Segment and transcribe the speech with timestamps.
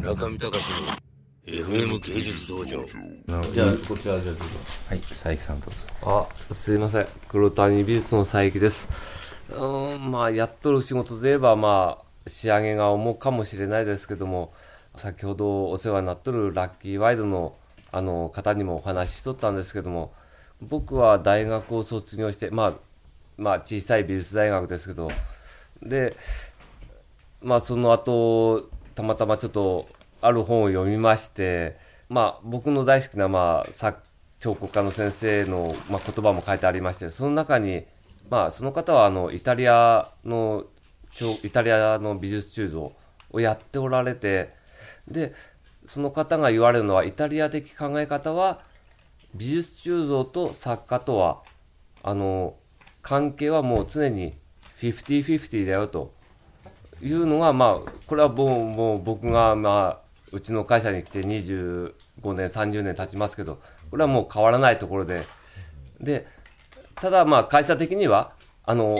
[0.00, 0.64] 中見隆
[1.46, 2.82] の FM 芸術道場。
[3.52, 4.44] じゃあこちらじゃあどうぞ
[4.88, 6.26] はい、佐伯さんどうぞ。
[6.48, 7.06] あすいません。
[7.28, 8.88] 黒谷美術の佐伯です。
[9.50, 14.54] うーんまあやっとる仕事で言えばまあ仕上げが重かもしれないですけども
[14.96, 17.54] 先ほどお世話になっとるラッキーワイドの
[17.92, 20.14] あの方にもお話ししとったんですけども
[20.62, 22.72] 僕は大学を卒業してまあ
[23.36, 25.10] まあ小さい美術大学ですけど
[25.82, 26.16] で
[27.42, 28.70] まあその後
[29.00, 29.88] たまたまちょっと
[30.20, 34.02] ある本を読みましてまあ僕の大好きなまあ作
[34.38, 37.84] 彫刻家の先生の、まあ、言葉も書いてありましてその中に
[38.28, 40.66] まあその方はあのイタリアの
[41.44, 42.92] イタリアの美術鋳造
[43.30, 44.54] をやっておられて
[45.08, 45.34] で
[45.86, 48.60] その方が言われるのはイタリア的考え方は
[49.34, 51.42] 美術鋳造と作家とは
[52.02, 52.56] あの
[53.02, 54.34] 関係はもう常に
[54.80, 56.14] 50-50だよと
[57.02, 61.92] いうのがまあこれはもうもう僕がまあうちの会社に来て25
[62.34, 65.24] 年30年経ちますけどこれはもう変わらないところで。
[66.00, 66.26] で
[66.96, 68.32] ただまあ会社的には
[68.64, 68.98] あの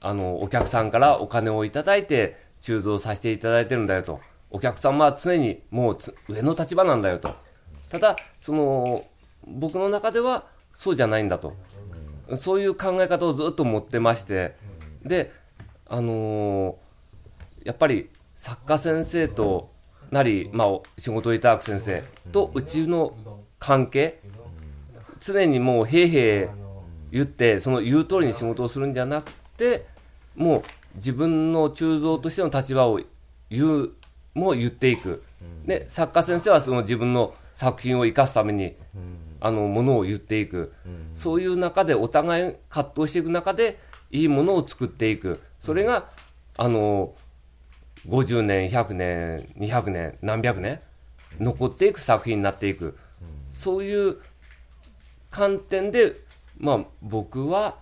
[0.00, 4.20] あのお客さんからお金をいただいて鋳造させていただいてるんだよと。
[4.50, 5.98] お客様は常にもう
[6.30, 7.34] 上の立場なんだよと。
[7.90, 9.04] ただその
[9.46, 11.54] 僕の中ではそうじゃないんだと。
[12.38, 14.56] そういう考え方をずっと持ってまして。
[15.04, 15.30] で
[15.86, 16.74] あのー
[17.64, 18.08] やっぱり
[18.40, 19.70] 作家先生と
[20.10, 22.02] なり、まあ、仕事をいただく先生
[22.32, 23.14] とうちの
[23.58, 24.18] 関係。
[25.20, 26.48] 常にもうへいへい
[27.12, 29.84] 言ってその言う通りに仕事をするんじゃなくて
[30.34, 30.62] もう
[30.94, 32.98] 自分の鋳造としての立場を
[33.50, 33.90] 言う
[34.32, 35.22] も言っていく。
[35.66, 38.74] で作家先生はその自分の作品を生かすために
[39.40, 40.72] あのものを言っていく。
[41.12, 43.78] そういう中でお互い葛藤していく中で
[44.10, 45.40] いいものを作っていく。
[45.60, 46.08] それが
[46.56, 47.14] あの
[48.08, 50.80] 50年100年200年何百年
[51.38, 52.96] 残っていく作品になっていく、
[53.50, 54.16] そういう
[55.30, 56.14] 観点で、
[56.58, 57.76] まあ、僕は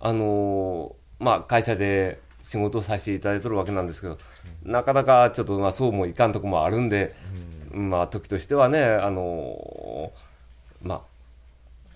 [0.00, 4.18] あのーまあ、会社で仕事をさせていただいてるわけなんですけど、
[4.62, 7.14] なかなかちょっとまあそうもいかんとこもあるんで、
[7.72, 11.00] まあ、時としてはね、あのーまあ、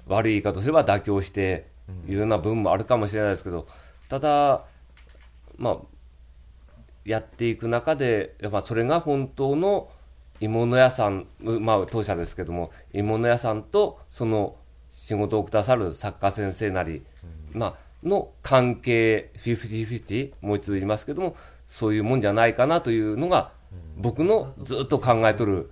[0.06, 1.66] 悪い言い方すれば妥協して
[2.08, 3.66] いうような部分もあるかもしれないですけど、
[4.08, 4.64] ただ、
[5.56, 5.76] まあ、
[7.04, 9.90] やっていく中で、やっぱそれが本当の
[10.40, 14.56] 鋳物屋さん、うまあ当社ですけども、鋳物屋さんとその
[14.90, 17.02] 仕事をくださる作家先生なり、
[17.52, 17.74] まあ、
[18.06, 21.36] の関係、50-50、もう一度言いますけども、
[21.66, 23.52] そういうもんじゃないかなというのが、
[23.96, 25.70] 僕のずっと考えとる、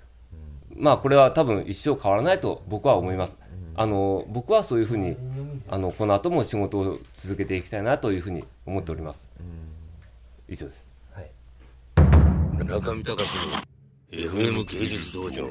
[0.76, 3.36] まあこれは多分一生変わらないと僕は思います。
[3.74, 5.16] あの僕はそういうふうに
[5.68, 9.30] あのこの後も仕事を続けていきたいなというふうに思っております。
[10.48, 10.90] 以上です。
[12.64, 15.50] 中見隆の FM 芸術道場。